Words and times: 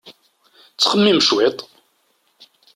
Ttxemmim 0.71 1.19
cwiṭ! 1.27 1.57